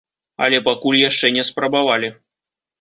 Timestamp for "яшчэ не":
1.09-1.43